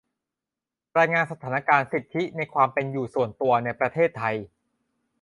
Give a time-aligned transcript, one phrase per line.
[0.97, 4.35] รายงานสถานการณ์สิทธิในความเป็นอยู่ส่วนตัวในประเทศไทย